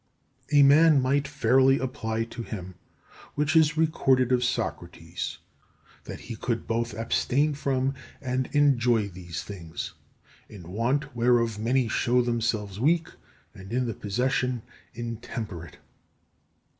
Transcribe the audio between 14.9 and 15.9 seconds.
intemperate.